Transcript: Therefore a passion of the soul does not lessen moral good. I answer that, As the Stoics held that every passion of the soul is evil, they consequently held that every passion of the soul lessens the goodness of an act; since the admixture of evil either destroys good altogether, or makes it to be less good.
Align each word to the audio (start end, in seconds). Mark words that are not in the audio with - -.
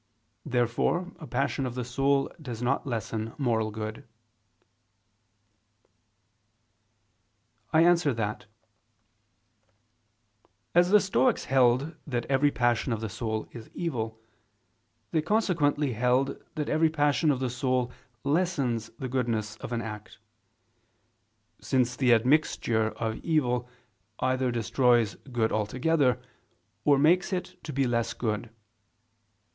Therefore 0.47 1.11
a 1.19 1.27
passion 1.27 1.67
of 1.67 1.75
the 1.75 1.83
soul 1.85 2.31
does 2.41 2.59
not 2.63 2.87
lessen 2.87 3.35
moral 3.37 3.69
good. 3.69 4.03
I 7.71 7.83
answer 7.85 8.11
that, 8.11 8.47
As 10.73 10.89
the 10.89 10.99
Stoics 10.99 11.45
held 11.45 11.95
that 12.07 12.25
every 12.25 12.49
passion 12.49 12.91
of 12.91 12.99
the 12.99 13.09
soul 13.09 13.47
is 13.51 13.69
evil, 13.75 14.19
they 15.11 15.21
consequently 15.21 15.93
held 15.93 16.41
that 16.55 16.67
every 16.67 16.89
passion 16.89 17.29
of 17.29 17.39
the 17.39 17.51
soul 17.51 17.91
lessens 18.23 18.89
the 18.97 19.07
goodness 19.07 19.55
of 19.57 19.71
an 19.71 19.83
act; 19.83 20.17
since 21.59 21.95
the 21.95 22.11
admixture 22.11 22.87
of 22.97 23.17
evil 23.17 23.69
either 24.19 24.49
destroys 24.49 25.13
good 25.31 25.51
altogether, 25.51 26.19
or 26.85 26.97
makes 26.97 27.31
it 27.31 27.63
to 27.63 27.71
be 27.71 27.85
less 27.85 28.15
good. 28.15 28.49